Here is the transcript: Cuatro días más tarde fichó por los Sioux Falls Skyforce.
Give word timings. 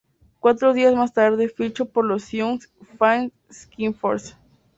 Cuatro 0.39 0.73
días 0.73 0.95
más 0.95 1.13
tarde 1.13 1.47
fichó 1.47 1.85
por 1.85 2.05
los 2.05 2.23
Sioux 2.23 2.67
Falls 2.97 3.31
Skyforce. 3.53 4.33